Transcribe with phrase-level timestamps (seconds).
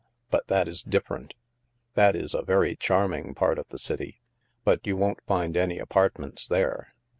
[0.31, 1.35] But that is different.
[1.93, 4.19] That is a very charming part of the city;
[4.63, 6.95] but you won't find any apartments there.